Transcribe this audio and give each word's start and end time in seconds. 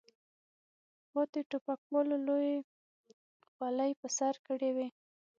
پاتې 1.11 1.39
ټوپکوالو 1.49 2.15
لویې 2.27 2.57
خولۍ 3.49 3.91
په 4.01 4.07
سر 4.17 4.35
کړې 4.47 4.69
وې. 4.75 4.87